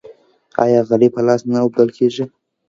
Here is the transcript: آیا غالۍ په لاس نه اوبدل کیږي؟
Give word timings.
آیا 0.63 0.81
غالۍ 0.87 1.09
په 1.15 1.21
لاس 1.27 1.41
نه 1.51 1.57
اوبدل 1.63 1.89
کیږي؟ 1.97 2.23